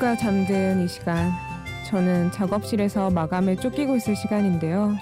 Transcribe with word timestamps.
모두가 0.00 0.16
잠든 0.16 0.80
이 0.80 0.88
시간, 0.88 1.30
저는 1.86 2.32
작업실에서 2.32 3.10
마감에 3.10 3.54
쫓기고 3.54 3.96
있을 3.96 4.16
시간인데요. 4.16 4.96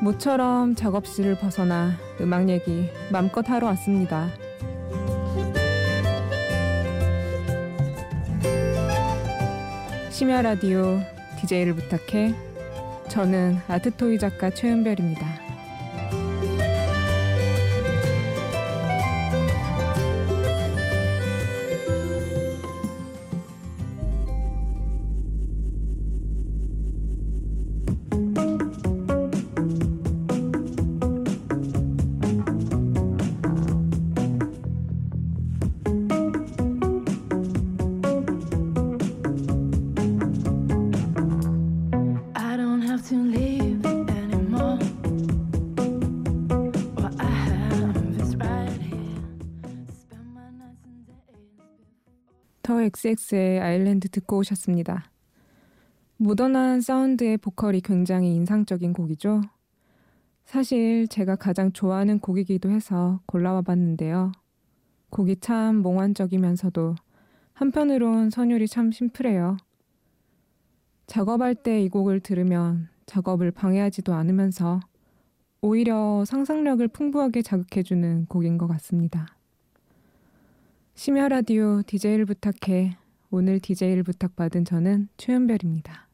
모처럼 0.00 0.76
작업실을 0.76 1.36
벗어나 1.36 1.90
음악 2.20 2.48
얘기 2.48 2.88
맘껏 3.10 3.48
하러 3.50 3.66
왔습니다. 3.68 4.28
심야 10.10 10.42
라디오 10.42 11.00
DJ를 11.40 11.74
부탁해. 11.74 12.34
저는 13.08 13.58
아트토이 13.66 14.18
작가 14.18 14.48
최은별입니다. 14.50 15.51
더 52.72 52.80
XX의 52.80 53.60
아일랜드 53.60 54.08
듣고 54.08 54.38
오셨습니다. 54.38 55.04
모던한 56.16 56.80
사운드의 56.80 57.36
보컬이 57.36 57.82
굉장히 57.82 58.34
인상적인 58.34 58.94
곡이죠. 58.94 59.42
사실 60.46 61.06
제가 61.08 61.36
가장 61.36 61.72
좋아하는 61.72 62.18
곡이기도 62.18 62.70
해서 62.70 63.20
골라와 63.26 63.60
봤는데요. 63.60 64.32
곡이 65.10 65.40
참 65.40 65.82
몽환적이면서도 65.82 66.94
한편으론 67.52 68.30
선율이 68.30 68.68
참 68.68 68.90
심플해요. 68.90 69.58
작업할 71.06 71.54
때 71.54 71.82
이 71.82 71.90
곡을 71.90 72.20
들으면 72.20 72.88
작업을 73.04 73.50
방해하지도 73.50 74.14
않으면서 74.14 74.80
오히려 75.60 76.24
상상력을 76.24 76.88
풍부하게 76.88 77.42
자극해주는 77.42 78.26
곡인 78.30 78.56
것 78.56 78.66
같습니다. 78.66 79.26
심야 80.94 81.26
라디오 81.28 81.82
DJ를 81.86 82.26
부탁해 82.26 82.96
오늘 83.30 83.60
DJ를 83.60 84.02
부탁받은 84.02 84.66
저는 84.66 85.08
최은별입니다. 85.16 86.06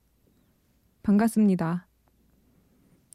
반갑습니다. 1.03 1.89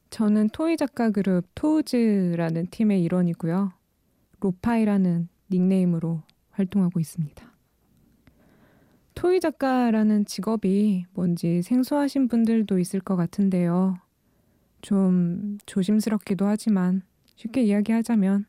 저는 0.10 0.50
토이 0.50 0.76
작가 0.76 1.10
그룹 1.10 1.46
토우즈라는 1.56 2.68
팀의 2.70 3.02
일원이고요. 3.04 3.72
로파이라는 4.42 5.30
닉네임으로 5.52 6.22
활동하고 6.52 7.00
있습니다. 7.00 7.52
토이 9.16 9.40
작가라는 9.40 10.26
직업이 10.26 11.06
뭔지 11.14 11.62
생소하신 11.62 12.28
분들도 12.28 12.78
있을 12.78 13.00
것 13.00 13.16
같은데요. 13.16 13.98
좀 14.82 15.58
조심스럽기도 15.66 16.46
하지만 16.46 17.04
쉽게 17.36 17.64
이야기하자면 17.64 18.48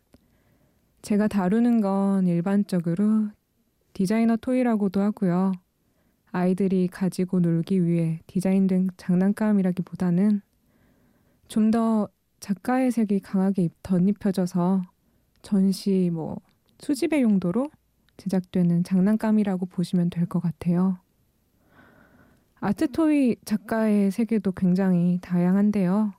제가 1.04 1.28
다루는 1.28 1.82
건 1.82 2.26
일반적으로 2.26 3.28
디자이너 3.92 4.37
토이라고도 4.37 5.03
하고요. 5.03 5.53
아이들이 6.32 6.88
가지고 6.88 7.41
놀기 7.41 7.84
위해 7.84 8.20
디자인된 8.26 8.88
장난감이라기보다는 8.97 10.41
좀 11.48 11.70
더 11.70 12.09
작가의 12.41 12.91
색이 12.91 13.20
강하게 13.20 13.69
덧입혀져서 13.82 14.81
전시 15.42 16.09
뭐 16.10 16.41
수집의 16.78 17.21
용도로 17.21 17.69
제작되는 18.16 18.82
장난감이라고 18.84 19.66
보시면 19.66 20.09
될 20.09 20.25
것 20.26 20.41
같아요. 20.41 20.98
아트토이 22.60 23.36
작가의 23.44 24.10
세계도 24.10 24.53
굉장히 24.53 25.19
다양한데요. 25.21 26.15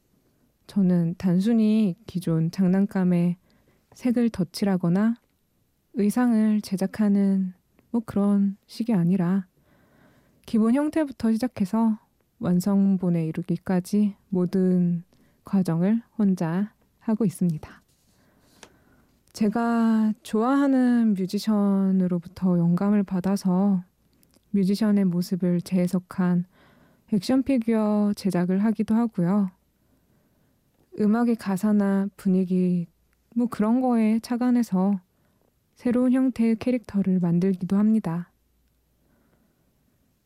저는 0.68 1.16
단순히 1.18 1.96
기존 2.06 2.52
장난감에 2.52 3.38
색을 3.96 4.30
덧칠하거나 4.30 5.16
의상을 5.96 6.62
제작하는 6.62 7.54
뭐 7.92 8.02
그런 8.06 8.58
식이 8.68 8.94
아니라 8.94 9.48
기본 10.46 10.76
형태부터 10.76 11.32
시작해서 11.32 11.98
완성본에 12.40 13.26
이르기까지 13.28 14.16
모든 14.30 15.04
과정을 15.46 16.02
혼자 16.18 16.74
하고 17.00 17.26
있습니다. 17.26 17.82
제가 19.32 20.14
좋아하는 20.24 21.14
뮤지션으로부터 21.14 22.58
영감을 22.60 23.04
받아서 23.04 23.84
뮤지션의 24.52 25.06
모습을 25.06 25.62
재해석한 25.62 26.46
액션 27.14 27.44
피규어 27.44 28.14
제작을 28.16 28.64
하기도 28.64 28.96
하고요. 28.96 29.52
음악의 31.00 31.36
가사나 31.36 32.08
분위기 32.18 32.88
뭐 33.38 33.48
그런 33.48 33.82
거에 33.82 34.20
착안해서 34.20 35.02
새로운 35.76 36.14
형태의 36.14 36.56
캐릭터를 36.56 37.20
만들기도 37.20 37.76
합니다. 37.76 38.32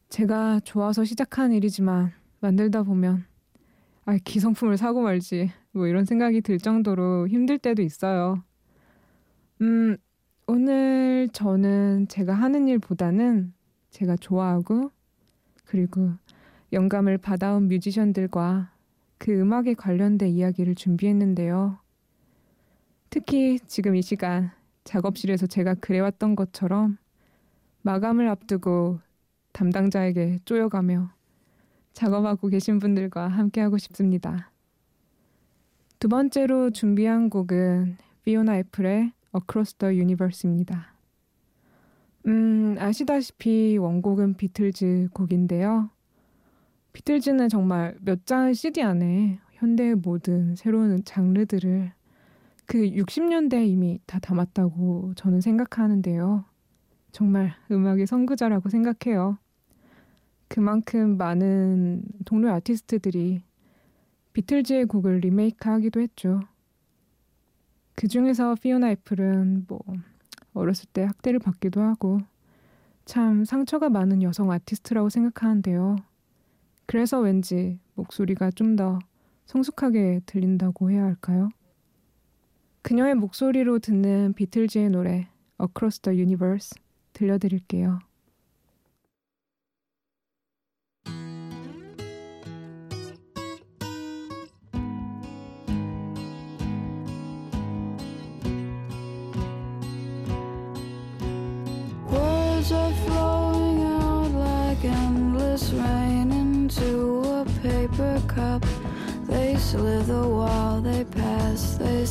제가 0.10 0.60
좋아서 0.60 1.04
시작한 1.04 1.52
일이지만 1.52 2.12
만들다 2.40 2.84
보면 2.84 3.26
아, 4.06 4.16
기성품을 4.24 4.78
사고 4.78 5.02
말지 5.02 5.50
뭐 5.72 5.88
이런 5.88 6.06
생각이 6.06 6.42
들 6.42 6.60
정도로 6.60 7.28
힘들 7.28 7.58
때도 7.58 7.82
있어요. 7.82 8.44
음, 9.62 9.98
오늘 10.46 11.30
저는 11.34 12.08
제가 12.10 12.34
하는 12.34 12.68
일보다는 12.68 13.54
제가 13.90 14.18
좋아하고 14.18 14.92
그리고 15.66 16.12
영감을 16.74 17.18
받아온 17.18 17.68
뮤지션들과 17.68 18.72
그 19.18 19.32
음악에 19.32 19.74
관련된 19.74 20.30
이야기를 20.30 20.76
준비했는데요. 20.76 21.80
특히 23.10 23.60
지금 23.66 23.96
이 23.96 24.02
시간 24.02 24.52
작업실에서 24.84 25.48
제가 25.48 25.74
그래왔던 25.76 26.36
것처럼 26.36 26.98
마감을 27.82 28.28
앞두고 28.28 29.00
담당자에게 29.52 30.40
쪼여가며 30.46 31.12
작업하고 31.94 32.50
계신 32.50 32.80
분들과 32.80 33.28
함께하고 33.28 33.78
싶습니다. 33.78 34.52
두 36.00 36.08
번째로 36.08 36.70
준비한 36.70 37.30
곡은 37.30 37.98
피오나 38.24 38.58
애플의 38.60 39.12
Across 39.36 39.76
the 39.76 39.98
Universe입니다. 39.98 40.94
음, 42.28 42.76
아시다시피 42.80 43.78
원곡은 43.78 44.36
비틀즈 44.36 45.10
곡인데요. 45.14 45.90
비틀즈는 46.94 47.50
정말 47.50 47.98
몇 48.02 48.26
장의 48.26 48.54
CD 48.54 48.82
안에 48.84 49.40
현대의 49.54 49.96
모든 49.96 50.56
새로운 50.56 51.04
장르들을 51.04 51.92
그 52.70 52.78
60년대에 52.78 53.68
이미 53.68 54.00
다 54.06 54.20
담았다고 54.20 55.14
저는 55.16 55.42
생각하는데요. 55.42 56.46
정말 57.12 57.56
음악의 57.72 58.06
선구자라고 58.06 58.70
생각해요. 58.70 59.40
그만큼 60.48 61.18
많은 61.18 62.04
동료 62.26 62.52
아티스트들이 62.52 63.42
비틀즈의 64.34 64.86
곡을 64.86 65.22
리메이크하기도 65.22 66.00
했죠. 66.00 66.42
그 67.96 68.08
중에서 68.08 68.54
피오나 68.54 68.92
애플은 68.92 69.66
뭐 69.68 69.80
어렸을 70.54 70.88
때 70.94 71.04
학대를 71.06 71.40
받기도 71.40 71.82
하고 71.82 72.20
참 73.06 73.46
상처가 73.46 73.90
많은 73.90 74.22
여성 74.22 74.52
아티스트라고 74.52 75.10
생각하는데요. 75.10 75.96
그래서 76.86 77.20
왠지 77.20 77.80
목소리가 77.96 78.52
좀 78.52 78.76
더 78.76 79.00
성숙하게 79.48 80.22
들린다고 80.28 80.92
해야 80.92 81.04
할까요? 81.06 81.50
그녀의 82.82 83.16
목소리로 83.16 83.80
듣는 83.80 84.34
비틀즈의 84.34 84.90
노래 84.90 85.28
Across 85.62 86.02
the 86.02 86.18
Universe 86.18 86.76
들려드릴게요. 87.14 88.00
Words 102.12 102.72
are 102.72 103.10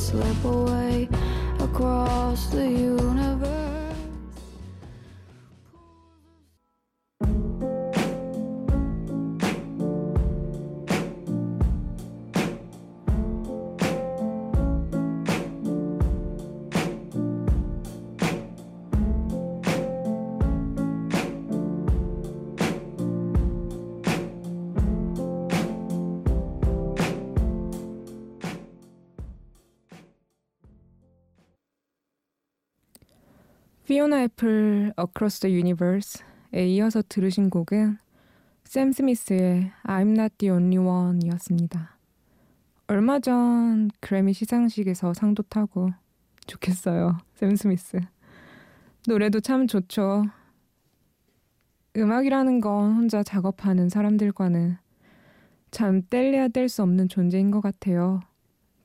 slip 0.08 0.42
away 0.42 1.06
across 1.60 2.46
the 2.46 2.66
universe. 2.66 2.97
피오나 33.88 34.24
애플 34.24 34.92
Across 35.00 35.40
the 35.40 35.54
Universe에 35.56 36.66
이어서 36.74 37.02
들으신 37.08 37.48
곡은 37.48 37.96
샘 38.64 38.92
스미스의 38.92 39.72
I'm 39.84 40.10
Not 40.10 40.34
the 40.36 40.50
Only 40.50 40.86
One이었습니다. 40.86 41.96
얼마 42.88 43.18
전 43.18 43.90
그래미 44.00 44.34
시상식에서 44.34 45.14
상도 45.14 45.42
타고 45.42 45.88
좋겠어요. 46.46 47.16
샘 47.32 47.56
스미스. 47.56 47.98
노래도 49.06 49.40
참 49.40 49.66
좋죠. 49.66 50.26
음악이라는 51.96 52.60
건 52.60 52.92
혼자 52.92 53.22
작업하는 53.22 53.88
사람들과는 53.88 54.76
참 55.70 56.02
뗄래야 56.10 56.48
뗄 56.48 56.68
수 56.68 56.82
없는 56.82 57.08
존재인 57.08 57.50
것 57.50 57.62
같아요. 57.62 58.20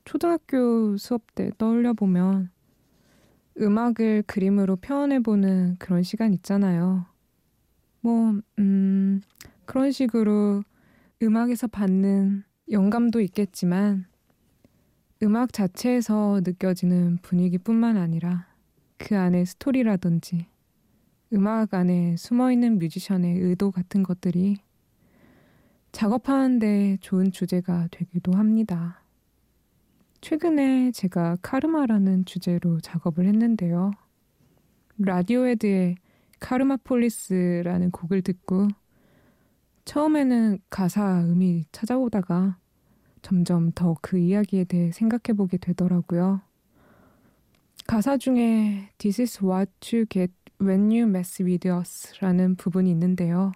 초등학교 0.06 0.96
수업 0.96 1.34
때 1.34 1.50
떠올려 1.58 1.92
보면 1.92 2.53
음악을 3.60 4.24
그림으로 4.26 4.76
표현해보는 4.76 5.76
그런 5.78 6.02
시간 6.02 6.32
있잖아요. 6.34 7.06
뭐, 8.00 8.40
음, 8.58 9.20
그런 9.64 9.92
식으로 9.92 10.62
음악에서 11.22 11.68
받는 11.68 12.44
영감도 12.70 13.20
있겠지만 13.20 14.06
음악 15.22 15.52
자체에서 15.52 16.40
느껴지는 16.44 17.18
분위기뿐만 17.22 17.96
아니라 17.96 18.46
그 18.98 19.16
안에 19.16 19.44
스토리라든지 19.44 20.46
음악 21.32 21.74
안에 21.74 22.16
숨어있는 22.16 22.78
뮤지션의 22.78 23.38
의도 23.38 23.70
같은 23.70 24.02
것들이 24.02 24.58
작업하는데 25.92 26.98
좋은 27.00 27.30
주제가 27.30 27.88
되기도 27.90 28.32
합니다. 28.32 29.03
최근에 30.24 30.90
제가 30.92 31.36
카르마라는 31.42 32.24
주제로 32.24 32.80
작업을 32.80 33.26
했는데요. 33.26 33.90
라디오헤드의 34.96 35.96
카르마폴리스라는 36.40 37.90
곡을 37.90 38.22
듣고 38.22 38.68
처음에는 39.84 40.60
가사 40.70 41.20
음이 41.24 41.66
찾아오다가 41.72 42.56
점점 43.20 43.70
더 43.72 43.96
그 44.00 44.16
이야기에 44.16 44.64
대해 44.64 44.92
생각해 44.92 45.36
보게 45.36 45.58
되더라고요. 45.58 46.40
가사 47.86 48.16
중에 48.16 48.92
This 48.96 49.20
is 49.20 49.44
what 49.44 49.70
you 49.94 50.06
get 50.08 50.32
when 50.58 50.90
you 50.90 51.02
mess 51.02 51.42
with 51.42 51.68
us 51.68 52.14
라는 52.22 52.54
부분이 52.56 52.90
있는데요. 52.92 53.52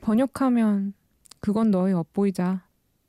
번역하면 0.00 0.94
그건 1.40 1.70
너의 1.70 1.92
엇보이자 1.92 2.66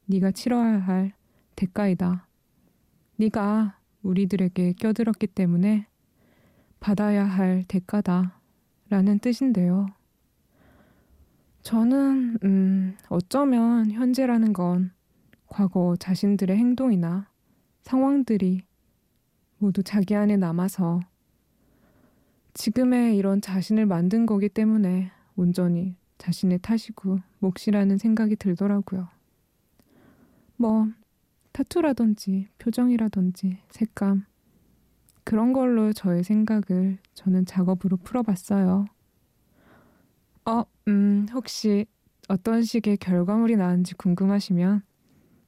네가 0.08 0.32
치러야 0.32 0.80
할 0.80 1.17
대가이다. 1.58 2.28
네가 3.18 3.78
우리들에게 4.04 4.74
껴들었기 4.74 5.28
때문에 5.28 5.88
받아야 6.80 7.26
할 7.26 7.66
대가다. 7.68 8.40
라는 8.90 9.20
뜻인데요. 9.20 9.88
저는, 11.62 12.38
음, 12.44 12.96
어쩌면 13.10 13.92
현재라는 13.92 14.54
건 14.54 14.92
과거 15.48 15.98
자신들의 16.00 16.56
행동이나 16.56 17.30
상황들이 17.82 18.62
모두 19.58 19.84
자기 19.84 20.16
안에 20.16 20.38
남아서 20.38 21.02
지금의 22.54 23.18
이런 23.18 23.42
자신을 23.42 23.86
만든 23.86 24.26
거기 24.26 24.48
때문에 24.48 25.12
온전히 25.36 25.98
자신의 26.18 26.60
탓이고 26.60 27.20
몫이라는 27.40 27.98
생각이 27.98 28.38
들더라고요. 28.38 29.10
뭐, 30.56 30.88
타투라든지 31.58 32.50
표정이라든지 32.60 33.58
색감, 33.72 34.26
그런 35.24 35.54
걸로 35.54 35.92
저의 35.92 36.24
생각을 36.24 37.00
저는 37.16 37.48
작업으로 37.48 37.98
풀어봤어요. 37.98 38.86
어, 40.46 40.64
음, 40.88 41.26
혹시 41.34 41.88
어떤 42.30 42.62
식의 42.62 42.98
결과물이 42.98 43.56
나왔는지 43.56 43.96
궁금하시면 43.96 44.84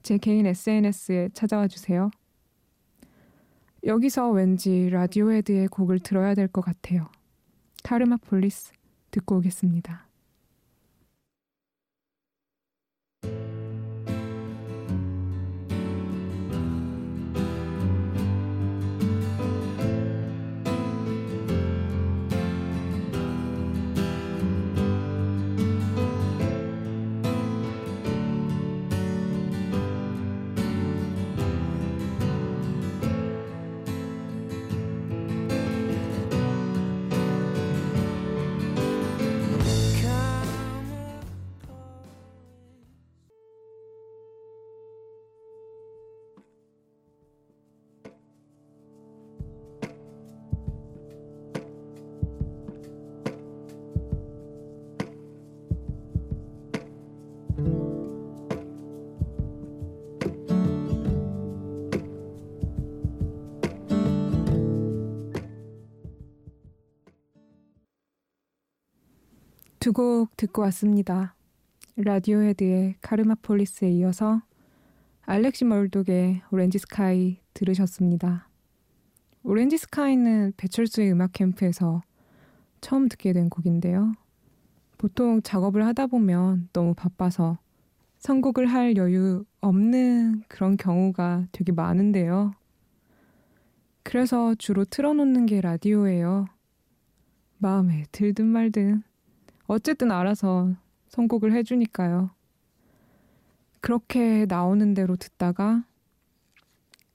제 0.01 0.17
개인 0.17 0.47
SNS에 0.47 1.29
찾아와 1.35 1.67
주세요. 1.67 2.09
여기서 3.85 4.31
왠지 4.31 4.89
라디오헤드의 4.89 5.67
곡을 5.67 5.99
들어야 5.99 6.33
될 6.33 6.47
것 6.47 6.61
같아요. 6.61 7.07
카르마 7.83 8.17
폴리스 8.17 8.73
듣고 9.11 9.37
오겠습니다. 9.37 10.08
두 69.89 69.93
곡 69.93 70.37
듣고 70.37 70.61
왔습니다. 70.63 71.33
라디오헤드의 71.95 72.93
카르마폴리스에 73.01 73.89
이어서 73.89 74.39
알렉시 75.23 75.65
멀독의 75.65 76.43
오렌지 76.51 76.77
스카이 76.77 77.39
들으셨습니다. 77.55 78.47
오렌지 79.41 79.79
스카이는 79.79 80.53
배철수의 80.57 81.11
음악 81.11 81.33
캠프에서 81.33 82.03
처음 82.81 83.09
듣게 83.09 83.33
된 83.33 83.49
곡인데요. 83.49 84.11
보통 84.99 85.41
작업을 85.41 85.83
하다 85.87 86.05
보면 86.05 86.69
너무 86.71 86.93
바빠서 86.93 87.57
선곡을 88.19 88.67
할 88.67 88.95
여유 88.95 89.43
없는 89.59 90.43
그런 90.47 90.77
경우가 90.77 91.47
되게 91.51 91.71
많은데요. 91.71 92.51
그래서 94.03 94.53
주로 94.53 94.85
틀어놓는 94.85 95.47
게 95.47 95.61
라디오예요. 95.61 96.45
마음에 97.57 98.05
들든 98.11 98.45
말든 98.45 99.01
어쨌든 99.71 100.09
알아서 100.11 100.73
선곡을 101.09 101.53
해주니까요. 101.53 102.31
그렇게 103.81 104.47
나오는 104.49 104.95
대로 104.95 105.15
듣다가 105.15 105.83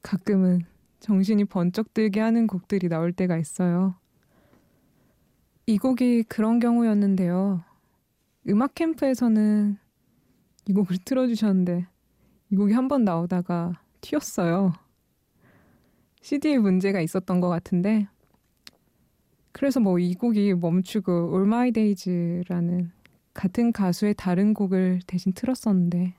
가끔은 0.02 0.60
정신이 1.00 1.46
번쩍 1.46 1.92
들게 1.92 2.20
하는 2.20 2.46
곡들이 2.46 2.88
나올 2.88 3.12
때가 3.12 3.38
있어요. 3.38 3.96
이 5.66 5.78
곡이 5.78 6.22
그런 6.28 6.60
경우였는데요. 6.60 7.64
음악 8.48 8.76
캠프에서는 8.76 9.76
이 10.68 10.72
곡을 10.72 10.98
틀어주셨는데 11.04 11.88
이 12.50 12.56
곡이 12.56 12.72
한 12.72 12.86
번 12.86 13.02
나오다가 13.04 13.72
튀었어요. 14.00 14.74
CD에 16.20 16.58
문제가 16.58 17.00
있었던 17.00 17.40
것 17.40 17.48
같은데 17.48 18.06
그래서 19.54 19.78
뭐 19.78 20.00
이 20.00 20.14
곡이 20.14 20.54
멈추고 20.54 21.30
All 21.32 21.46
My 21.46 21.70
Days라는 21.70 22.90
같은 23.32 23.70
가수의 23.70 24.14
다른 24.14 24.52
곡을 24.52 25.00
대신 25.06 25.32
틀었었는데 25.32 26.14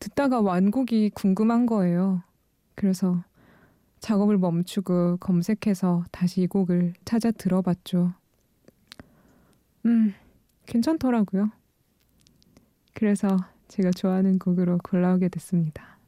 듣다가 0.00 0.42
완곡이 0.42 1.10
궁금한 1.14 1.64
거예요. 1.64 2.22
그래서 2.74 3.24
작업을 4.00 4.36
멈추고 4.36 5.16
검색해서 5.16 6.04
다시 6.12 6.42
이 6.42 6.46
곡을 6.46 6.92
찾아 7.06 7.30
들어봤죠. 7.30 8.12
음, 9.86 10.12
괜찮더라고요. 10.66 11.50
그래서 12.92 13.28
제가 13.68 13.92
좋아하는 13.92 14.38
곡으로 14.38 14.78
골라오게 14.84 15.30
됐습니다. 15.30 15.98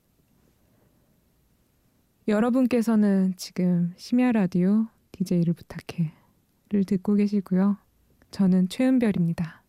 여러분께서는 2.29 3.33
지금 3.39 3.95
심야 3.97 4.33
라디오 4.33 4.89
DJ를 5.17 5.55
부탁해를 5.55 6.85
듣고 6.87 7.15
계시고요. 7.15 7.79
저는 8.31 8.69
최은별입니다. 8.69 9.63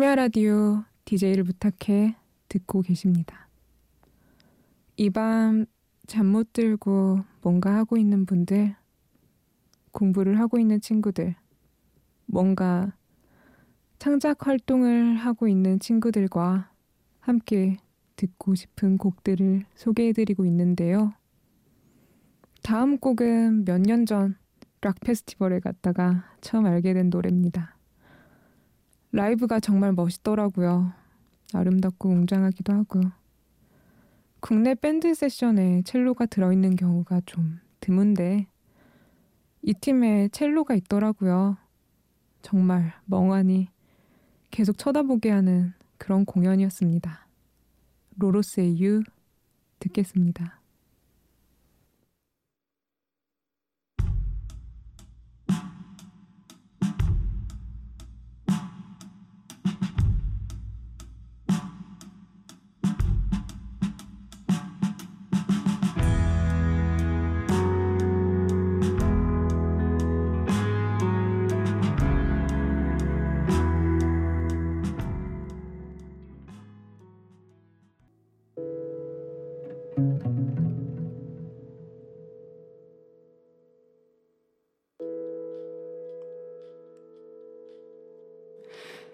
심야 0.00 0.14
라디오 0.14 0.82
DJ를 1.04 1.44
부탁해 1.44 2.16
듣고 2.48 2.80
계십니다. 2.80 3.50
이 4.96 5.10
밤 5.10 5.66
잠 6.06 6.24
못 6.32 6.54
들고 6.54 7.20
뭔가 7.42 7.76
하고 7.76 7.98
있는 7.98 8.24
분들, 8.24 8.74
공부를 9.92 10.38
하고 10.38 10.58
있는 10.58 10.80
친구들, 10.80 11.34
뭔가 12.24 12.96
창작 13.98 14.46
활동을 14.46 15.16
하고 15.16 15.48
있는 15.48 15.78
친구들과 15.78 16.72
함께 17.20 17.76
듣고 18.16 18.54
싶은 18.54 18.96
곡들을 18.96 19.66
소개해드리고 19.74 20.46
있는데요. 20.46 21.12
다음 22.62 22.96
곡은 22.96 23.66
몇 23.66 23.82
년 23.82 24.06
전 24.06 24.38
락 24.80 24.98
페스티벌에 25.00 25.60
갔다가 25.60 26.24
처음 26.40 26.64
알게 26.64 26.94
된 26.94 27.10
노래입니다. 27.10 27.76
라이브가 29.12 29.60
정말 29.60 29.92
멋있더라고요. 29.92 30.92
아름답고 31.52 32.08
웅장하기도 32.08 32.72
하고. 32.72 33.00
국내 34.40 34.74
밴드 34.74 35.12
세션에 35.12 35.82
첼로가 35.82 36.26
들어있는 36.26 36.76
경우가 36.76 37.22
좀 37.26 37.60
드문데, 37.80 38.46
이 39.62 39.74
팀에 39.74 40.28
첼로가 40.28 40.74
있더라고요. 40.74 41.56
정말 42.42 42.94
멍하니 43.04 43.68
계속 44.50 44.78
쳐다보게 44.78 45.30
하는 45.30 45.74
그런 45.98 46.24
공연이었습니다. 46.24 47.26
로로스의 48.16 48.80
유 48.80 49.02
듣겠습니다. 49.80 50.59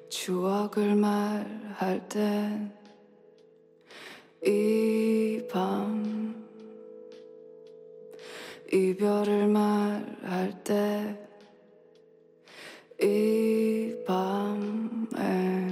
추억을 0.09 0.95
말할 0.95 2.09
땐 2.09 2.73
이 4.45 5.41
밤 5.51 6.35
이별을 8.73 9.49
말할 9.49 10.65
때 10.65 11.27
이 13.03 13.95
밤에 14.07 15.67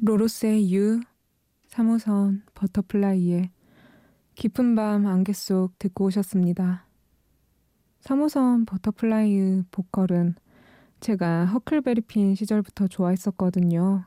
로로스의 0.00 0.72
유 0.72 1.00
3호선 1.68 2.42
버터플라이의 2.54 3.50
깊은 4.36 4.76
밤 4.76 5.06
안개 5.06 5.32
속 5.32 5.76
듣고 5.78 6.04
오셨습니다. 6.06 6.86
3호선 8.04 8.66
버터플라이 8.66 9.62
보컬은 9.70 10.34
제가 11.00 11.46
허클베리핀 11.46 12.34
시절부터 12.34 12.86
좋아했었거든요. 12.88 14.04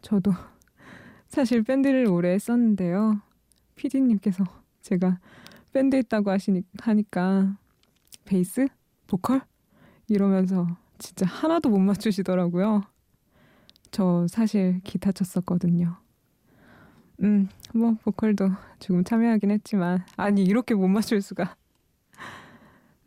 저도 0.00 0.32
사실 1.28 1.64
밴드를 1.64 2.06
오래 2.06 2.32
했었는데요. 2.32 3.20
피디님께서 3.74 4.44
제가 4.80 5.18
밴드 5.72 5.96
있다고 5.96 6.30
하시니, 6.30 6.62
하니까 6.80 7.56
베이스? 8.24 8.68
보컬? 9.08 9.42
이러면서 10.08 10.68
진짜 10.98 11.26
하나도 11.26 11.68
못 11.68 11.78
맞추시더라고요. 11.78 12.82
저 13.90 14.26
사실 14.28 14.80
기타 14.84 15.10
쳤었거든요. 15.10 15.96
음, 17.22 17.48
뭐 17.74 17.96
보컬도 18.04 18.50
조금 18.78 19.02
참여하긴 19.02 19.50
했지만 19.50 20.04
아니 20.16 20.44
이렇게 20.44 20.74
못 20.74 20.86
맞출 20.86 21.20
수가. 21.20 21.56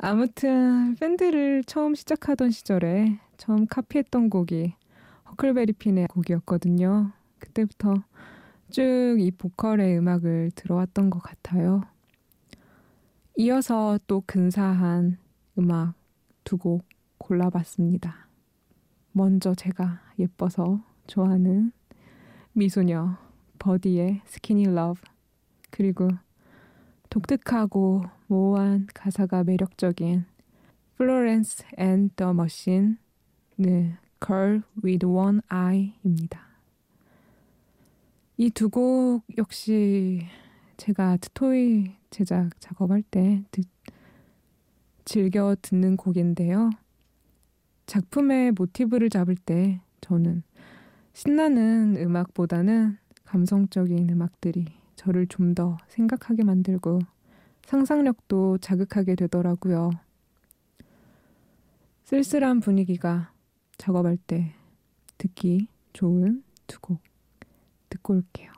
아무튼 0.02 0.96
밴드를 0.96 1.64
처음 1.66 1.94
시작하던 1.94 2.52
시절에 2.52 3.20
처음 3.38 3.68
카피했던 3.68 4.30
곡이 4.30 4.74
허클베리핀의 5.30 6.08
곡이었거든요. 6.08 7.12
그때부터 7.40 7.94
쭉 8.72 9.18
이 9.20 9.32
보컬의 9.32 9.98
음악을 9.98 10.52
들어왔던 10.56 11.10
것 11.10 11.20
같아요. 11.22 11.82
이어서 13.38 14.00
또 14.08 14.22
근사한 14.26 15.18
음악 15.58 15.96
두 16.46 16.58
곡 16.58 16.86
골라봤습니다. 17.18 18.28
먼저 19.12 19.54
제가 19.54 20.00
예뻐서 20.18 20.82
좋아하는 21.08 21.72
미소녀 22.54 23.18
버디의 23.60 24.22
Skinny 24.26 24.66
Love 24.68 25.02
그리고 25.70 26.08
독특하고 27.10 28.04
모호한 28.30 28.88
가사가 28.94 29.44
매력적인 29.44 30.24
Florence 30.98 31.64
and 31.78 32.12
the 32.16 32.32
Machine의 32.34 32.98
Girl 34.26 34.62
with 34.84 35.06
One 35.06 35.40
Eye입니다. 35.52 36.48
이 38.38 38.52
두 38.52 38.70
곡 38.70 39.24
역시 39.38 40.22
제가 40.78 41.18
아트 41.18 41.60
toy 41.60 41.92
제작 42.12 42.52
작업할 42.62 43.02
때 43.02 43.44
듣, 43.52 43.68
즐겨 45.06 45.56
듣는 45.62 45.98
곡인데요. 45.98 46.70
작품의 47.88 48.52
모티브를 48.52 49.10
잡을 49.10 49.36
때 49.36 49.82
저는 50.02 50.44
신나는 51.14 51.98
음악보다는 51.98 52.98
감성적인 53.26 54.10
음악들이 54.12 54.66
저를 54.96 55.26
좀 55.28 55.56
더 55.56 55.78
생각하게 55.88 56.44
만들고 56.44 57.00
상상력도 57.70 58.58
자극하게 58.58 59.14
되더라고요. 59.14 59.92
쓸쓸한 62.04 62.62
분위기가 62.62 63.32
작업할 63.78 64.18
때 64.18 64.56
듣기 65.20 65.68
좋은 65.94 66.44
두 66.66 66.80
곡 66.82 67.00
듣고 67.90 68.16
올게요. 68.16 68.49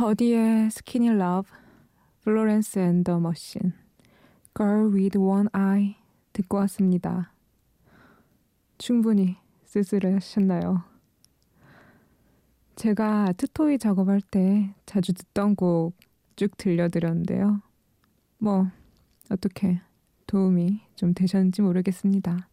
버디의 0.00 0.70
Skinny 0.70 1.10
Love, 1.10 1.46
Florence 2.22 2.78
and 2.78 3.04
the 3.04 3.20
Machine, 3.20 3.74
Girl 4.56 4.94
with 4.94 5.18
One 5.18 5.48
Eye 5.54 5.96
듣고 6.32 6.56
왔습니다. 6.56 7.34
충분히 8.78 9.36
쓸쓸하셨나요? 9.66 10.84
제가 12.76 13.24
art 13.28 13.52
toy 13.52 13.76
작업할 13.76 14.22
때 14.22 14.74
자주 14.86 15.12
듣던 15.12 15.54
곡 15.54 15.92
쭉 16.34 16.56
들려드렸는데요. 16.56 17.60
뭐, 18.38 18.70
어떻게 19.28 19.82
도움이 20.26 20.80
좀 20.96 21.12
되셨는지 21.12 21.60
모르겠습니다. 21.60 22.48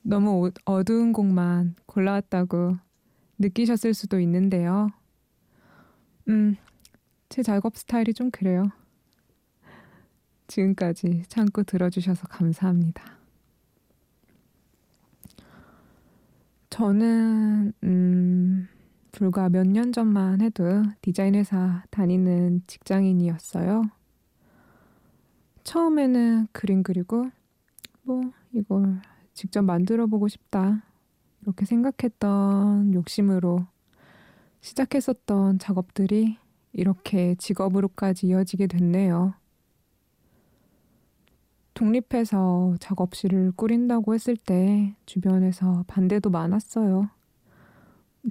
너무 0.00 0.52
어두운 0.64 1.12
곡만 1.12 1.74
골라왔다고 1.84 2.78
느끼셨을 3.38 3.92
수도 3.92 4.18
있는데요. 4.20 4.88
음, 6.28 6.56
제 7.28 7.42
작업 7.42 7.76
스타일이 7.76 8.14
좀 8.14 8.30
그래요. 8.30 8.64
지금까지 10.48 11.22
참고 11.28 11.62
들어주셔서 11.62 12.26
감사합니다. 12.28 13.18
저는, 16.70 17.72
음, 17.84 18.68
불과 19.12 19.48
몇 19.48 19.66
년 19.66 19.92
전만 19.92 20.40
해도 20.40 20.82
디자인 21.02 21.34
회사 21.34 21.82
다니는 21.90 22.62
직장인이었어요. 22.66 23.82
처음에는 25.64 26.48
그림 26.52 26.82
그리고 26.82 27.30
뭐 28.02 28.22
이걸 28.52 29.00
직접 29.34 29.62
만들어 29.62 30.06
보고 30.06 30.28
싶다. 30.28 30.84
이렇게 31.42 31.64
생각했던 31.66 32.94
욕심으로 32.94 33.66
시작했었던 34.60 35.58
작업들이 35.58 36.36
이렇게 36.72 37.34
직업으로까지 37.36 38.26
이어지게 38.28 38.66
됐네요. 38.66 39.34
독립해서 41.74 42.76
작업실을 42.80 43.52
꾸린다고 43.52 44.14
했을 44.14 44.36
때 44.36 44.94
주변에서 45.06 45.84
반대도 45.86 46.30
많았어요. 46.30 47.08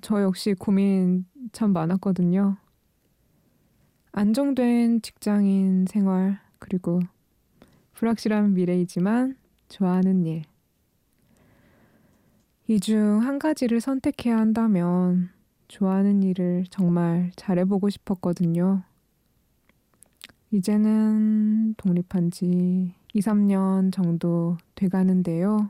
저 0.01 0.21
역시 0.21 0.53
고민 0.53 1.25
참 1.53 1.71
많았거든요. 1.73 2.57
안정된 4.11 5.01
직장인 5.01 5.85
생활, 5.87 6.39
그리고 6.59 6.99
불확실한 7.93 8.53
미래이지만 8.53 9.37
좋아하는 9.69 10.25
일. 10.25 10.43
이 12.67 12.79
중 12.79 13.19
한 13.21 13.39
가지를 13.39 13.79
선택해야 13.79 14.37
한다면 14.37 15.29
좋아하는 15.67 16.23
일을 16.23 16.65
정말 16.69 17.31
잘해보고 17.35 17.89
싶었거든요. 17.89 18.83
이제는 20.51 21.75
독립한 21.75 22.31
지 22.31 22.95
2, 23.13 23.19
3년 23.19 23.91
정도 23.91 24.57
돼가는데요. 24.75 25.69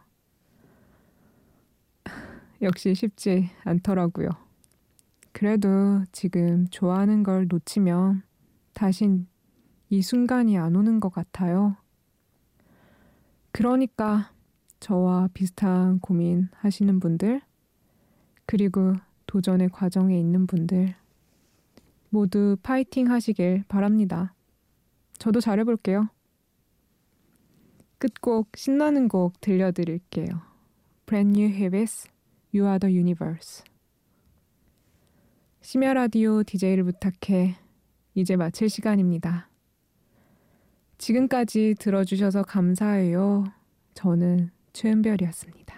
역시 2.62 2.94
쉽지 2.94 3.50
않더라고요. 3.64 4.30
그래도 5.32 6.04
지금 6.12 6.68
좋아하는 6.70 7.24
걸 7.24 7.48
놓치면 7.48 8.24
다신 8.74 9.28
이 9.90 10.02
순간이 10.02 10.58
안 10.58 10.76
오는 10.76 11.00
것 11.00 11.10
같아요. 11.10 11.76
그러니까 13.52 14.32
저와 14.80 15.30
비슷한 15.34 16.00
고민 16.00 16.50
하시는 16.54 17.00
분들, 17.00 17.42
그리고 18.46 18.96
도전의 19.28 19.70
과정에 19.70 20.20
있는 20.20 20.48
분들, 20.48 20.96
모두 22.10 22.58
파이팅 22.64 23.12
하시길 23.12 23.66
바랍니다. 23.68 24.34
저도 25.20 25.40
잘해볼게요. 25.40 26.10
끝곡 28.00 28.50
신나는 28.56 29.08
곡 29.08 29.40
들려드릴게요. 29.42 30.28
Brand 31.06 31.40
New 31.40 31.54
Habits 31.54 32.08
You 32.54 32.68
are 32.68 32.80
the 32.80 32.96
universe. 32.96 33.64
심야 35.62 35.94
라디오 35.94 36.44
DJ를 36.44 36.84
부탁해. 36.86 37.56
이제 38.16 38.36
마칠 38.36 38.70
시간입니다. 38.70 39.50
지금까지 40.98 41.76
들어주셔서 41.78 42.44
감사해요. 42.44 43.46
저는 43.94 44.52
최은별이었습니다. 44.74 45.77